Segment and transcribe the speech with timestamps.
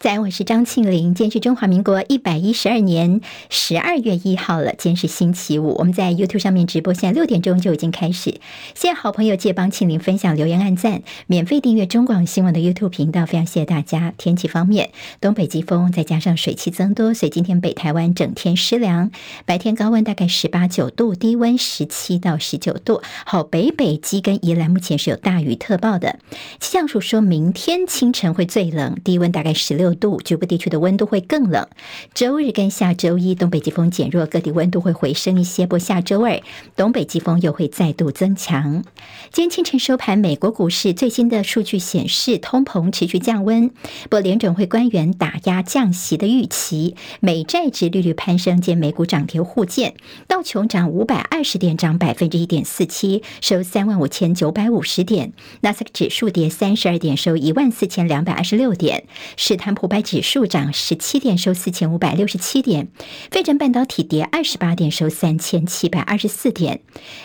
[0.00, 1.14] 在，我是张庆玲。
[1.14, 3.20] 今天是中华民国一百一十二年
[3.50, 5.74] 十二月一号了，今天是星期五。
[5.74, 8.30] 我们在 YouTube 上面直播，现在六点钟就已经开始。
[8.74, 14.14] 谢谢好朋友借帮庆玲分享、留言、按赞、免费订阅中广新闻的 YouTube 频道，非常谢谢大家。
[14.16, 14.88] 天气方面，
[15.20, 19.10] 东北季风再加上水汽增多，所以今天北台湾整天湿凉，
[19.44, 23.02] 白天高温大概十八九度，低温十七到十九度。
[23.26, 26.18] 好，北北基跟宜兰目前是有大雨特报的。
[26.58, 29.89] 气象署说明天清晨会最冷，低温大概十六。
[29.94, 31.66] 度局部地区的温度会更冷。
[32.12, 35.66] 周日跟下周一，东北季风减弱，各地温度会回升一些。
[35.66, 36.40] 不下周二，
[36.74, 38.82] 东北季风又会再度增强。
[39.30, 43.68] 今天清晨收盘，美国股市最新的数据显示，通膨持续降温。
[43.68, 49.94] 不过联准会官员打压降息的预期，美债殖利率攀升，兼美股涨跌互见。
[50.26, 55.32] 道琼涨五百二十点，涨百分之一点四七，收三万五千九百五十点。
[55.60, 59.04] 纳斯克指数跌三十二点，收一万四千两百二十六点。
[59.36, 62.88] 史坦普五百指数涨十七点，收四千五百六十七点。
[63.30, 66.82] 费城半导体跌二十八点，收三千七百二十四点。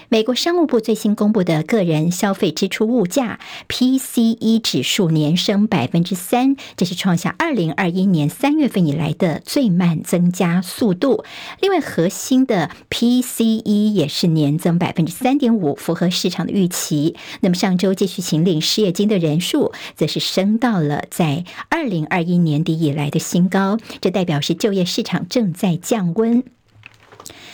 [0.07, 11.25] 美国商务部最新公布的个人消费支出物价 （PCE） 指数年升百分之三，这是创下二零二一年三月份以来的最慢增加速度。
[11.59, 17.17] 另外，核心的 PCE 也是年增百分之三点五，符合市场的预期。
[17.41, 22.55] 那么上周继续请领失业金的人数，则是升到了在二零二一年。
[22.65, 26.43] 底以来的新高，这代表是就业市场正在降温。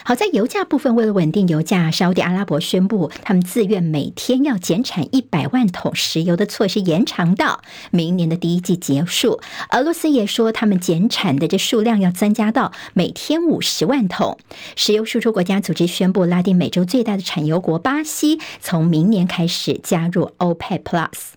[0.03, 9.39] 好在油价部分，为了稳定油价，沙乌地阿拉伯宣布，他们自愿每天要减产一百万桶石油的措施延长到明年的第一季结束。
[9.71, 14.39] 俄罗斯也说，他们减产的这数量要增加到每天五十万桶。
[14.75, 21.33] 石油输出国家组织宣布，拉丁美洲最大的产油国巴西从明年开始加入 OPEC Plus。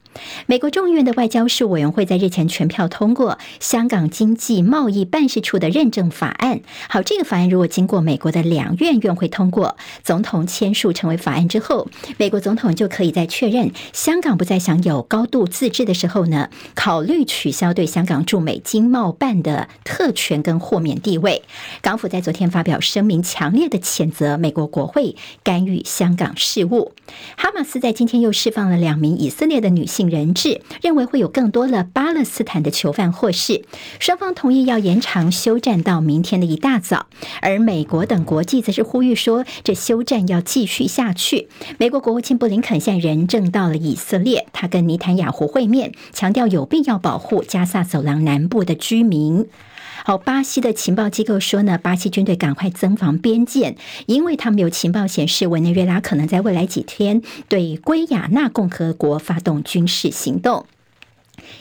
[0.46, 6.60] 美国众议院的外交事务委员会在日前全票通过香港经济贸易办事处的认证法案。
[6.88, 21.42] 好，这个法案如果经过美国的两院院会通过，总统签署成为法案之后，美国总统就可以在确认香港不再享有高度自治的时候呢，考虑取消对香港驻美经贸办的特权跟豁免地位。
[21.82, 26.92] 港府在昨天发表声明，强烈的谴责美国国会干预香港事务。
[27.36, 30.03] 哈马斯在今天又释放了两名以色列的女性。
[30.08, 33.64] 人质认为会有更多的巴勒斯坦的囚犯获释，
[33.98, 37.06] 双方同意要延长休战到明天的一大早，
[37.40, 41.48] 而美国等国际则是呼吁说，这休战要继续下去。
[41.78, 49.46] 美国国务卿布林肯现人正到了以色列，他跟尼坦雅胡会面，强调有必要保护加萨走廊南部的居民。
[50.06, 60.66] 好，巴西的情报机构说呢，巴西军队赶快增防边界，因为他们有情报显示，委内瑞拉可能在未来几天对圭亚那共和国发动军事行动。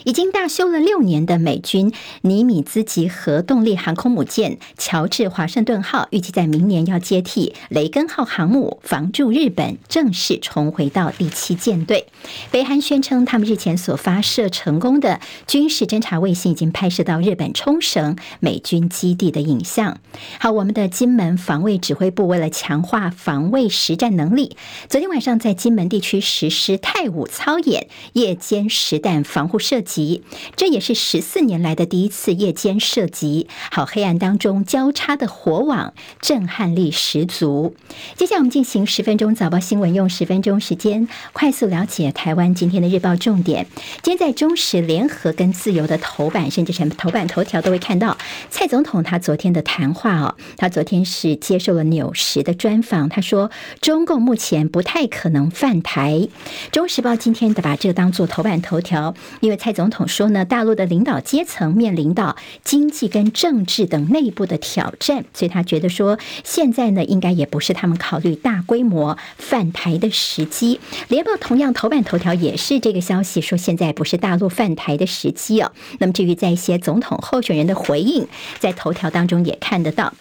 [0.03, 12.07] 已经大修了六年的美军尼米兹级核动力航空母舰“乔治华盛顿号”预计在明年要接替“雷根号”航母，防驻日本，正式重回到第七舰队。
[12.51, 20.00] 北韩宣称，他们日前所发射成功的军事侦察卫星已经拍摄到日本冲绳美军基地的影像。
[20.39, 24.55] 好，我们的金门防卫指挥部为了强化防卫实战能力，
[24.88, 30.22] 昨天晚上在金门地区实施太武操演，夜间实弹防护射击，
[30.56, 33.47] 这也是十四年来的第一次夜间射击。
[33.72, 37.75] 好，黑暗当中交叉的火网，震撼力十足。
[38.16, 43.66] 接下来我们进行十分钟早报新闻，用十分钟时间快速了解台湾今天的日报重点。
[44.03, 48.16] 今天在中时、联合跟自由的头版，甚至是头版头条都会看到
[48.51, 50.35] 蔡总统他昨天的谈话哦。
[50.56, 53.50] 他昨天是接受了纽时的专访，他说
[53.81, 56.28] 中共目前不太可能犯台。
[56.72, 59.59] 中时报今天的把这个当做头版头条，因为。
[59.63, 62.35] 蔡总统说呢，大陆的领导阶层面临到
[62.66, 70.81] 经济跟政治等内部的挑战，所以他觉得说，现在呢，应该也不是他们考虑大规模犯台的时机。
[71.07, 75.71] 联报同样头版头条也是这个消息，说现在不是大陆犯台的时机哦。
[76.00, 78.27] 那么至于在一些总统候选人的回应，
[78.59, 80.13] 在头条当中也看得到。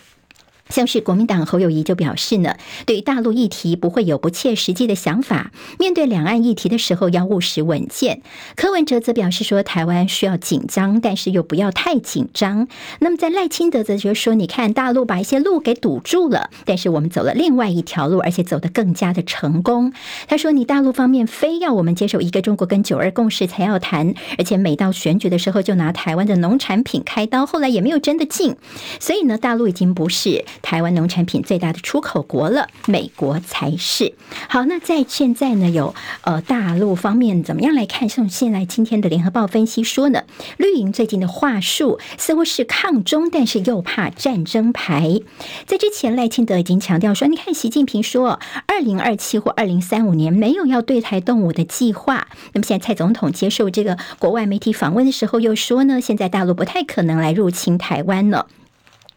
[0.73, 8.23] 像是国民党侯友谊就表示呢，对于大陆议题不会有不切实际的想法，面对两岸议题的时候要务实稳健。
[8.57, 12.69] 柯文哲则表示说，台湾需要紧张，但是又不要太紧张。
[13.01, 19.93] 那么在赖清德则就说，你看大陆把一些路给堵住了，但是我们走了另外一条路，而且走得更加的成功。
[20.27, 28.57] 他说，你大陆方面非要我们接受一个中国跟九二共识才要谈，而且每到选举的时候就拿台湾的农产品开刀，后来也没有真的进。
[28.99, 30.47] 所以呢，大陆已经不是。
[30.63, 34.15] 台湾农产品最大的出口国了，美国才是。
[34.49, 38.09] 好，那在现在呢，有呃大陆方面怎么样来看？
[38.09, 40.23] 像现在今天的联合报分析说呢，
[40.57, 45.21] 绿营最近的话术似乎是抗中，但是又怕战争牌。
[45.67, 52.29] 在之前，赖清德已经强调说，你看习近平说，二零二七或二零三五年没有要对台动武的计划。
[52.53, 58.47] 那么现在蔡总统接受这个国外媒体访问的时候又说呢，现在大陆不太可能来入侵台湾了。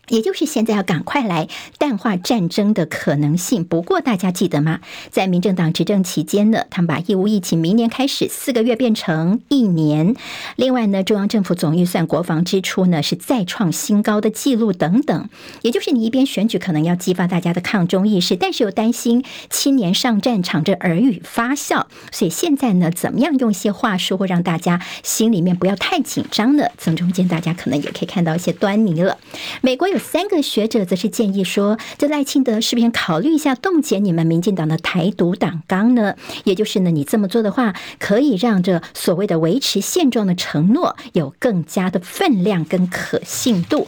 [0.10, 1.48] 也就是现在要赶快来
[1.78, 3.64] 淡化战争的可能性。
[3.64, 4.80] 不过大家记得吗？
[5.10, 10.16] 在民政党执政期间呢，他们把义务役期明年开始四个月变成一年。
[10.56, 15.28] 另外呢，中央政府总预算国防支出呢是再创新高的记录等等。
[15.64, 26.68] 也就是你一边选举可能要激发大家的抗中意识，但是又担心青年上战场这耳语发酵，所以现在呢，怎么样用一些话术会让大家心里面不要太紧张呢？
[26.78, 29.18] 从中间大家可能也可以看到一些端倪了。
[29.62, 29.95] 美国有。
[29.96, 36.16] 有三个学者则是建议说，这赖清德是不是考虑一下冻结你们民进党的台独党纲呢？
[36.44, 43.88] 也就是呢，你这么做的话，可以让这所谓的维持现状的承诺有更加的分量跟可信度。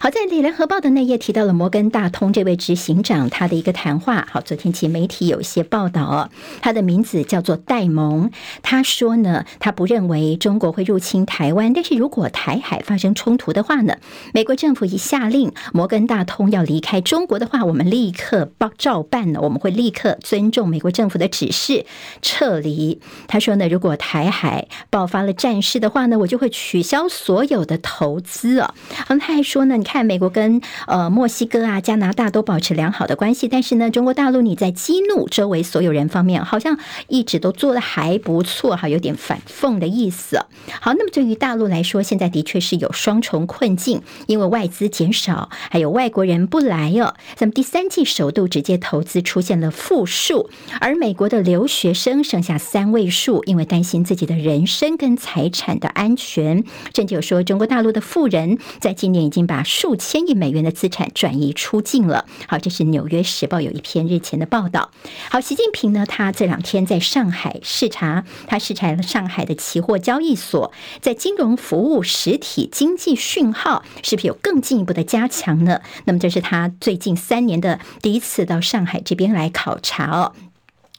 [0.00, 4.28] 好在里联合报的那页提到了摩根大通这位执行长他的一个谈话。
[4.30, 6.30] 好，昨天其媒体有一些报道哦，
[6.62, 8.30] 他的名字叫做戴蒙。
[8.62, 13.96] 他说呢，他不认为中国会入侵台湾，但是如果台海发生冲突的话呢，
[14.32, 21.84] 美国政府一下令摩根大通要离开中国的话，我们立刻报照办呢，我们会立刻尊重美国政府的指示
[22.22, 23.00] 撤离。
[23.26, 28.72] 他说呢，如果台海爆发了战事的话呢，我就会取消所有的投资哦。
[29.08, 29.87] 嗯，他还说呢，你。
[29.88, 40.44] 看，美国跟呃墨西哥啊、加拿大都保持良好的关系，但是呢，中国大陆你在激怒周围所有人方面，好像一直都做的还不错，哈，有点反讽的意思。
[40.82, 47.14] 好，那么对于大陆来说，现在的确是有双重困境，因为外资减少，还有外国人不来哦。
[47.38, 50.50] 那么第三季首度直接投资出现了负数，
[50.80, 56.62] 而美国的留学生剩下三位数，因为担心自己的人身跟财产的安全，
[56.94, 59.64] 甚至有说中国大陆的富人在今年已经把。
[59.80, 62.24] 数千亿美元的资产转移出境了。
[62.48, 64.90] 好，这是《纽约时报》有一篇日前的报道。
[65.30, 75.80] 好，习近平呢，他这两天在上海视察，他视察了上海的期货交易所，在金融服务实体经济讯号是不是有更进一步的加强呢？
[76.06, 80.32] 那么这是他最近三年的第一次到上海这边来考察哦。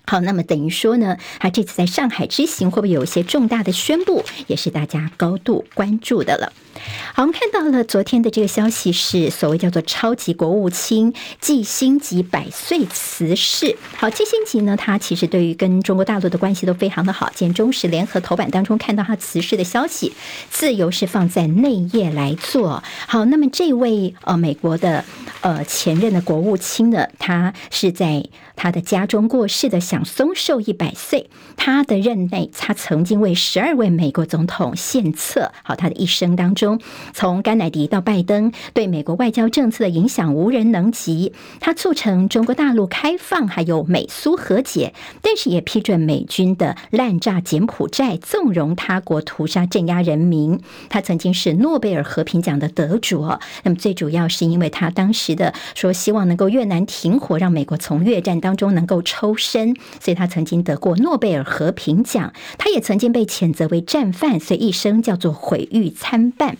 [0.10, 6.52] 好，那么等于说呢，他这次在上海之行会不会有一些重大的宣布，也是大家高度关注的了。
[7.14, 13.78] 好，我们看到了昨天的这个消息是所谓叫做“超级国务卿季辛吉百岁辞世”。
[13.98, 17.30] 好，季辛吉呢，他其实对于跟中国大陆的关系都非常的好。
[17.36, 20.14] 今天中时联合头版当中看到他辞世的消息，
[20.50, 22.84] 自由是放在内页来做。
[23.08, 25.06] 好，那么这位呃美国的
[25.42, 31.30] 呃前任的国务卿呢，他是在他的家中过世的，享松寿一百岁。
[31.56, 35.52] 他的任内，他曾经为十二位美国总统献策。
[35.64, 36.80] 好，他的一生当中。
[37.14, 41.34] 从甘乃迪到拜登，对美国外交政策的影响无人能及。
[41.60, 50.60] 他促成中国大陆开放，还有美苏和解，但是也批准美军的滥炸柬埔寨，纵容他国屠杀镇压人民。
[50.90, 53.20] 他曾经是诺贝尔和平奖的得主。
[53.64, 62.34] 那么最主要是因为他当时的说希望能够越南停火，让美国从越战当中能够抽身，所以他曾经得过诺贝尔和平奖。
[62.58, 66.58] 他也曾经被谴责为战犯，所以一生叫做毁誉参半。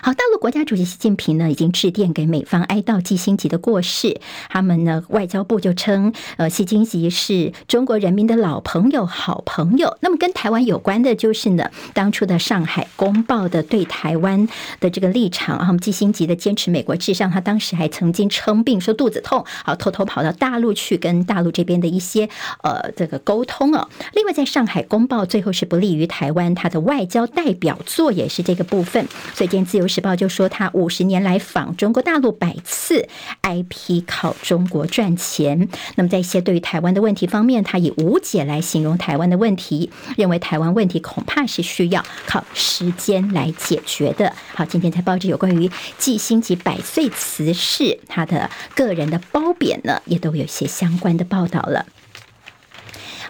[0.00, 4.20] 好，大陆国家主席习近平呢，已经致电给美方哀悼季星吉的过世。
[4.48, 9.98] 他们呢，外交部就称，呃，习辛吉是中国人民的老朋友、好朋友。
[10.00, 14.48] 那么跟台湾有关的，就是呢，当初的《上海公报》的对台湾
[14.80, 15.58] 的这个立场。
[15.58, 22.28] 啊季辛吉的坚持美国至上，他当时还曾经称病说肚子痛，好，偷偷跑到大陆去跟大陆这边的一些
[22.62, 23.88] 呃这个沟通哦。
[24.12, 29.08] 另外，在《上海公报》最后是不利于台湾，他的外交代表作也是这个部分。
[29.34, 29.88] 所以今天自由。
[29.92, 33.06] 时报就说，他五十年来访中国大陆百次
[33.42, 35.68] ，，IP 靠中国赚钱。
[35.96, 44.32] 那么在一些对于台湾的问题方面，他以无解来形容台湾的问题，认为台湾问题恐怕是需要靠时间来解决的。
[44.54, 51.84] 好，今天在报纸有关于季星及百岁辞世，他的个人的褒贬呢，也都有一些相关的报道了。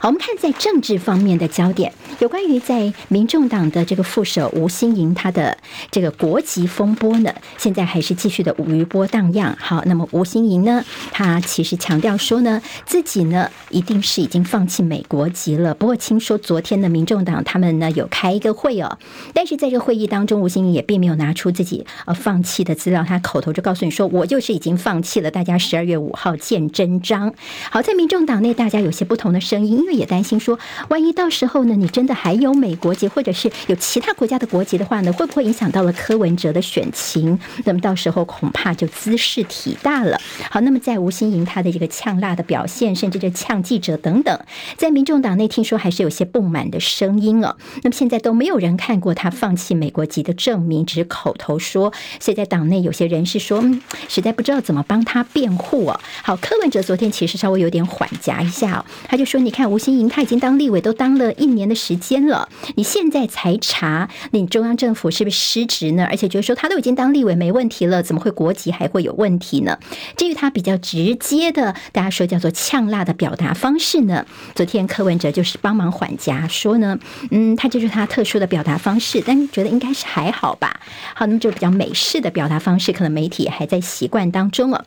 [0.02, 5.56] 好，我们看在政治方面的焦点，有关于在民众党的这个副手吴欣盈，他的
[5.92, 9.56] 这个国籍风波呢，现在还是继续的余波荡漾。
[9.60, 15.72] 好，那么吴欣盈呢，他其实强调说呢，自己呢一定是已经放弃美国籍了。
[15.72, 18.98] 不过听说昨天的民众党他们呢有开一个会哦，
[19.32, 25.30] 但是在这个会议当中，吴欣盈也并没有拿出自己呃放弃的资料，他口头就告诉你说，我就是已经放弃了。
[25.30, 27.32] 大家十二月五号见真章。
[27.70, 30.58] 好，在民众党内大家有些不同的声音，因为也担心说，
[30.88, 37.38] 万一到时候呢，你真的还有美国籍，或者是有其他国家的国籍的话呢，会不会影响到了柯文哲的选情？
[37.64, 40.20] 那么到时候恐怕就兹事体大了。
[40.50, 44.38] 好，那么在吴欣盈他的这个呛辣的表现，甚至这呛记者等等，
[44.76, 47.56] 在民众党内听说还是有些不满的声音哦。
[47.82, 51.92] 那么现在都没有人看过他放弃美国籍的证明，只是口头说。
[52.20, 53.62] 所以在党内有些人是说，
[54.08, 56.00] 实在不知道怎么帮他辩护哦。
[56.22, 66.06] 好，柯文哲昨天其实稍微有点缓颊一下哦，他就说：“你看吴欣盈他已经当立委都当了一年的时间了，你现在才查，那你中央政府是不是失职呢？
[66.08, 69.76] 而且就是说他都已经当立委没问题了，怎么会国籍还会有问题呢？”
[70.16, 74.24] 至于他比较直接的，大家说叫做呛辣的表达方式呢，
[74.54, 77.00] 昨天柯文哲就是帮忙缓颊说呢，
[77.32, 80.78] 嗯，他就是他特殊的表达方式，但觉得应该是还好吧。
[81.16, 84.84] 好，那么就比较美式的表达方式，可能媒体还在习惯当中了。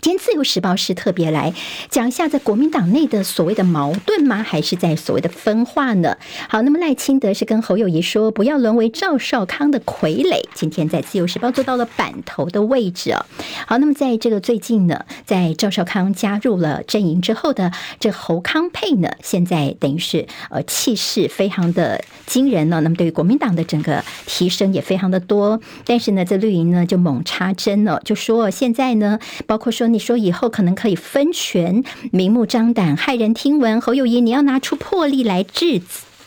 [0.00, 1.52] 今天《自由时报》是特别来
[1.90, 4.42] 讲一下，在国民党内的所谓的矛盾吗？
[4.42, 6.16] 还是在所谓的分化呢？
[6.48, 10.42] 好，那么赖清德是跟侯友谊说，不要沦为赵少康的傀儡。
[10.54, 13.26] 今天在《自由时报》做到了版头的位置哦。
[13.66, 22.80] 好，那么在这个最近呢，在赵少康加入了阵营之后的这侯康配呢，现在等于是呃气势非常的惊人呢。
[22.80, 29.89] 那么对于国民党的整个提升也非常的多，但是呢，这绿营呢就猛插针了，就说现在呢，包括说。
[29.92, 31.82] 你说以后可能可以分权，
[32.12, 33.80] 明目张胆，骇人听闻。
[33.80, 35.82] 侯友谊，你要拿出魄力来治。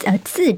[0.06, 0.58] 呃，自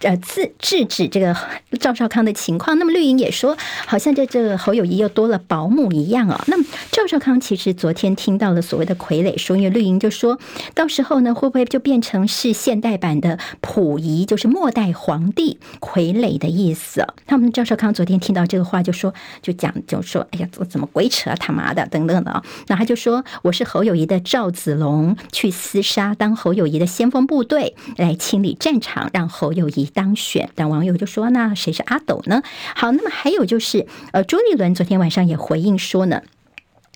[0.00, 1.36] 呃自制止这个
[1.78, 6.42] 赵少康的情况，那么绿营也说，好像这这个侯友谊又多了保姆一样啊。
[6.46, 10.38] 那么赵少康其实昨天听到了所谓的傀儡说，因为绿营就说
[10.74, 17.06] 到时候呢，会不会就变成是现代版的溥仪，就是末代皇帝傀儡的意思？
[17.26, 22.42] 他们赵少康昨天听到这个话，就说就讲就说，哎呀，我怎么鬼扯他妈的等等的啊。
[22.68, 32.42] 那他就说，我是侯友谊的赵子龙，去厮杀当侯友谊的先锋部队来清理战场让侯友谊当选，但网友就说：“那谁是阿斗呢？”
[32.74, 36.22] 好，那么还有就是，呃，朱立伦昨天晚上也回应说呢。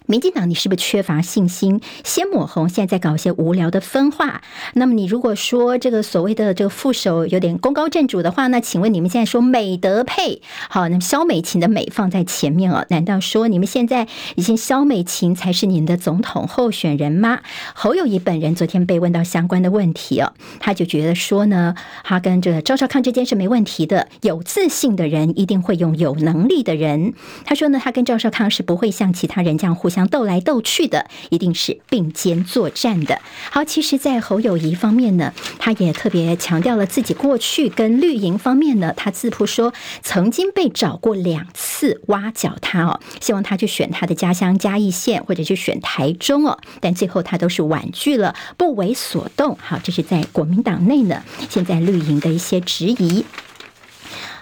[0.06, 1.80] 民进党，你是不是缺乏信心？
[2.04, 4.42] 先抹红，现在在搞一些无聊的分化。
[4.74, 12.84] 那么你如果说这个所谓的这个副手有点功高震主的话，那请问你们现在说美德配好，那么萧美琴的美放在前面哦？
[12.90, 17.40] 难道说你们现在已经萧美琴才是你们的总统候选人吗？
[17.74, 27.14] 侯友谊本人昨天被问到相关的问题哦，他就觉得说呢，他跟这个赵少康之间是没问题的，有自信的人一定会用有能力的人。
[27.46, 33.20] 他说呢，他跟赵少康是不会像其他人这样互想斗来斗去的，一定是并肩作战的。
[33.50, 39.72] 好，其实，在侯友谊方面呢，他也特别强调了自己过去跟绿营方面呢，他自曝说
[40.02, 49.56] 曾经被找过两次挖角他哦，希望他去选他的家乡嘉义县或者去选台中哦，但最后他都是婉拒了，不为所动。
[49.62, 53.24] 好，这是在国民党内呢，现在绿营的一些质疑。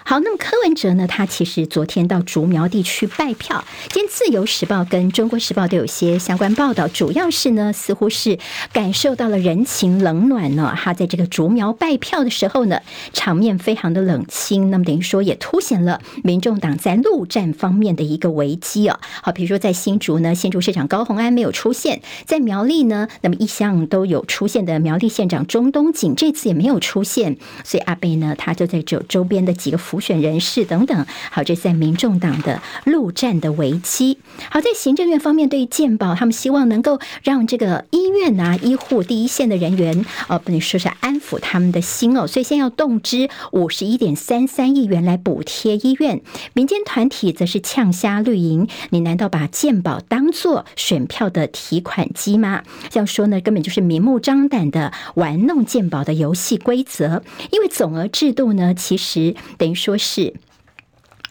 [0.05, 1.07] 好，那么柯文哲呢？
[1.07, 3.63] 他其实昨天到竹苗地区拜票。
[3.89, 8.37] 今天《自由时报》跟《中国时报》都有些相关报道，主要是呢，似乎是
[8.73, 10.75] 感受到了人情冷暖呢。
[10.75, 12.81] 他在这个竹苗拜票的时候呢，
[13.13, 14.69] 场面非常的冷清。
[14.69, 18.99] 那么等于说，也凸显了民众党在陆战方面的一个危机啊。
[19.21, 27.37] 好，比如说在新竹呢，新竹市长高虹安没有出现；在苗栗呢，那么一向都有出现的苗栗县长钟东锦这次也没有出现。
[27.63, 29.79] 所以阿贝呢，他就在这周边的几个。
[29.93, 34.17] 辅选人士等等，好，这是在民众党的陆战的危机。
[34.49, 46.23] 好，在行政院方面，对于健保，他们希望能够让这个医院啊、医护第一线的人员，哦，不能说是安抚他们的心哦，所以先要动支五十一点三三亿元来补贴医院。
[46.53, 52.63] 民间团体则是呛瞎绿营，你难道把健保当做选票的提款机吗？
[52.89, 57.21] 这样说呢，根本就是明目张胆的玩弄健保的游戏规则。
[57.51, 59.82] 因为总额制度呢，其实等于。
[59.83, 60.33] 说是。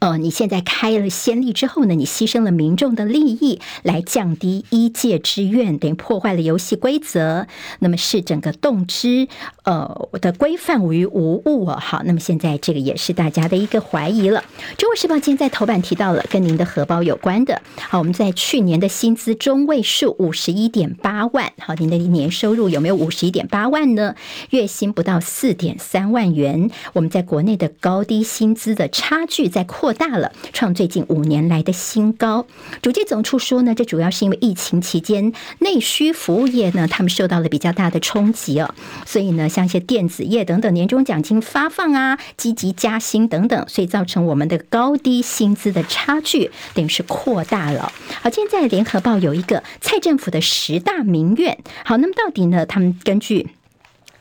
[0.03, 7.47] 呃，你现在开了先例之后呢，你牺牲了民众的利益来降低一界之愿，等于破坏了游戏规则，
[7.79, 9.29] 那么是整个动之
[9.63, 11.79] 呃的规范于无物哦。
[11.81, 14.43] 好，那么现在这个也是大家的一个怀疑了。
[14.77, 17.63] 中国时报今天在头版提到了跟您的荷包有关的。
[17.77, 24.17] 好，我们在去年的薪资中位数五十一点八万，好，您的一年收入有没有五十一点八万呢？
[24.51, 32.47] 月薪不到四点三万元，我们在国内的高低薪资的差距在扩大了，创最近五年来的新高。
[32.81, 38.75] 主计总处说呢，这主要是因为疫情期间内需服务业呢，他们受到了比较大的冲击哦，
[39.07, 47.93] 所以呢，像一些电子业等等，年终奖金发放啊，积极加薪等等，所以造成我们的高低薪资的差距等于是扩大了。
[48.23, 51.59] 好，现在联合报有一个蔡政府的十大民怨。
[51.85, 53.49] 好，那么到底呢，他们根据。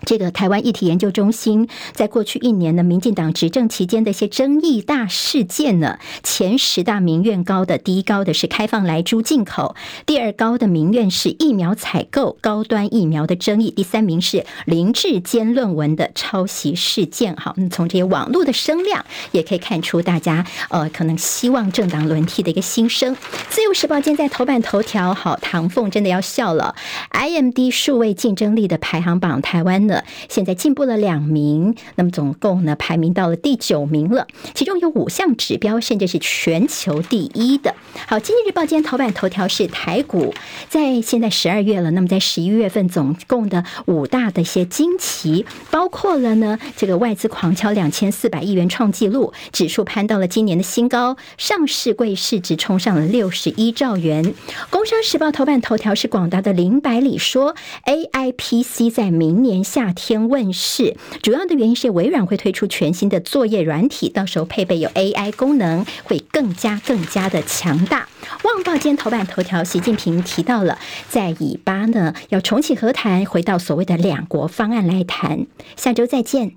[0.05, 17.35] 这个台湾议题研究中心在过去一年的民进党执政期间的一些争议大事件呢，前十大民怨高的，第一高的是开放莱猪进口，第二高的民怨是疫苗采购高端疫苗的争议，第三名是林志坚论文的抄袭事件。
[17.35, 23.15] 好，那从这些网络的声量也可以看出，大家呃可能希望政党轮替的一个心声。
[23.49, 26.75] 自由时报今天在头版头条，好，唐凤真的要笑了
[27.11, 29.90] ，IMD 数位竞争力的排行榜，台湾。
[30.29, 37.75] 现在进步了两名，那么总共呢排名到了第九名了，其中有五项指标甚至是全球第一的。
[38.07, 40.33] 好，经济日报今天头版头条是台股
[40.69, 54.33] 在现在十二月了，那么在十一月份总共的五大的一些惊奇，包括了呢这个外资狂敲两千四百亿元创纪录，指数攀到了今年的新高，上市柜市值冲上了六十一兆元。
[54.69, 57.55] 工商时报头版头条是广达的林百里说
[57.85, 59.80] ，AIPC 在明年下。
[59.81, 68.07] 夏天问世，主要的原因是微软会推出全新的作业软体，到时候配备有 AI 功能，会更加更加的强大。
[68.43, 70.77] 旺报今天头版头条，习近平提到了
[71.09, 75.47] 在以巴呢要重启和谈，回到所谓的两国方案来谈。
[75.75, 76.51] 下周再见。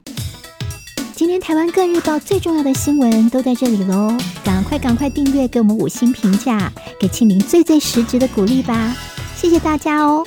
[1.15, 4.15] 今天台湾各日报最重要的新闻都在这里喽，
[4.45, 8.95] 赶快赶快订阅，给我们五星评价，给庆铃最最实质的鼓励吧，
[9.35, 10.27] 谢谢大家哦。